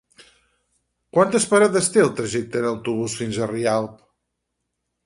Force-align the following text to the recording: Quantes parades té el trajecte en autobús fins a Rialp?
Quantes 1.17 1.45
parades 1.51 1.91
té 1.97 2.03
el 2.05 2.11
trajecte 2.21 2.61
en 2.63 2.69
autobús 2.73 3.21
fins 3.21 3.39
a 3.47 3.53
Rialp? 3.57 3.95